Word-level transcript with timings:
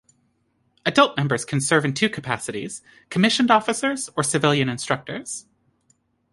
Adult 0.83 1.15
members 1.15 1.45
can 1.45 1.61
serve 1.61 1.85
in 1.85 1.93
two 1.93 2.09
capacities: 2.09 2.81
commissioned 3.11 3.51
officers 3.51 4.09
or 4.17 4.23
civilian 4.23 4.67
instructors. 4.67 5.45